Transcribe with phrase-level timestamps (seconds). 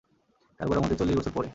[0.59, 1.49] কারো কারো মতে, চল্লিশ বছর পরে।